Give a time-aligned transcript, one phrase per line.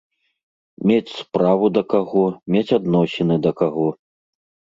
[0.91, 2.23] Мець справу да каго,
[2.55, 3.85] мець адносіны да каго.